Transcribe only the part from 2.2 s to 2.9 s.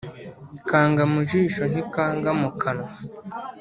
mu kanwa.